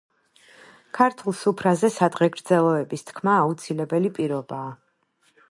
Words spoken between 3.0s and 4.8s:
თქმა აუცილებელი პირობაა.